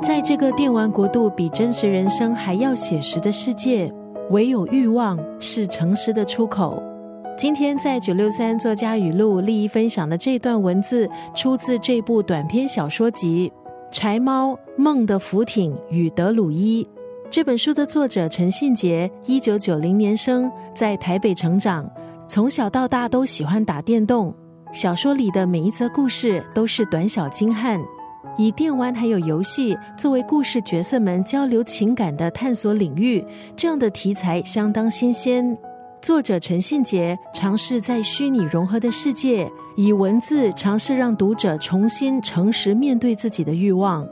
[0.00, 3.92] 在这个电玩国度比真实人生还要写实的世界，
[4.30, 6.80] 唯有欲望是诚实的出口。
[7.36, 13.52] 今天在九六三作家语录利益分享的这段文字，出自这部短篇小说集
[13.90, 16.84] 《柴猫梦的浮艇与德鲁伊》。
[17.28, 21.90] 这本书的作者陈信杰，一九九零年生，在台北成长，
[22.28, 24.32] 从小到大都喜欢打电动。
[24.72, 27.80] 小说里的每一则故事都是短小精悍，
[28.38, 33.24] 以电玩还有游戏作为故事角色们交流情感的探索领域，
[33.56, 35.58] 这样的题材相当新鲜。
[36.00, 44.06] 作者陈信杰尝试在虚拟融合的世界，以文字尝试让读者重新诚实面对自己的欲望。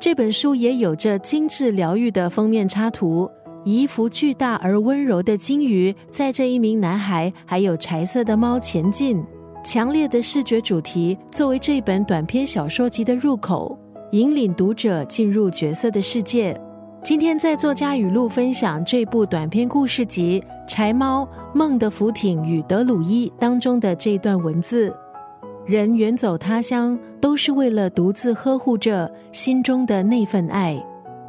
[0.00, 3.28] 这本书也有着精致疗愈的封面插图，
[3.64, 9.24] 一幅巨大而温柔的鲸鱼载着一名男孩，还有柴色的猫前进。
[9.64, 13.78] 强烈的视觉主题作为这本短篇小说集的入口，
[14.10, 16.60] 引领读者进入角色的世界。
[17.00, 24.92] 今天在作家语录分享这部短篇故事集《柴猫梦的浮艇与德鲁伊》当中的这段文字：
[25.64, 30.84] 人远走他乡，都是为了独自呵护着心中的那份爱。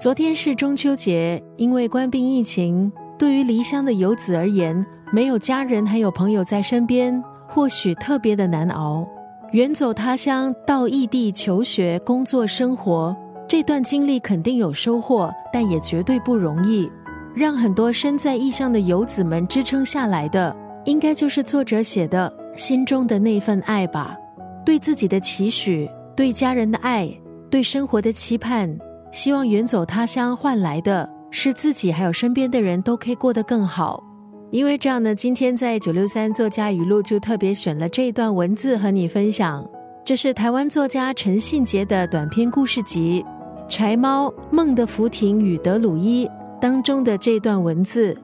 [0.00, 9.06] 昨天是中秋节，因为官兵疫情，对于离乡的游子而言，没有家人还有朋友在身边，或许特别的难熬。
[9.52, 13.16] 远走他乡到异地求学、工作、生活。
[13.48, 16.90] 这段经历肯定有收获，但也绝对不容易。
[17.34, 24.16] 让很多身在异乡的游子们支撑下来的，应该就是作者写的心中的那份爱吧。
[24.64, 27.08] 对自己的期许，对家人的爱，
[27.48, 28.76] 对生活的期盼，
[29.12, 34.02] 希望远走他乡换来的是自己还有身边的人都可以过得更好。
[34.50, 39.68] 因为这样呢，今天在九六三作家语录就特别选了这段文字和你分享。
[40.04, 43.24] 这是台湾作家陈信杰的短篇故事集。
[43.68, 46.24] 《柴猫梦的浮艇与德鲁伊》
[46.60, 48.16] 当中的这段文字：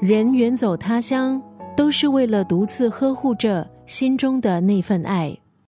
[0.00, 1.40] 人远走他乡，
[1.76, 5.38] 都是为了独自呵护着心中的那份爱。